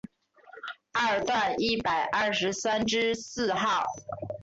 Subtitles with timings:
[0.93, 3.85] 二段一百二十三之四号